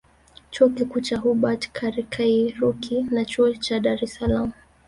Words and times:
Chuo 0.51 0.69
Kikuu 0.69 0.99
cha 1.01 1.17
Hubert 1.17 1.71
Kairuki 2.09 3.03
na 3.11 3.25
Chuo 3.25 3.49
Kikuu 3.51 3.63
cha 3.63 3.79
Dar 3.79 4.03
es 4.03 4.13
Salaam 4.13 4.51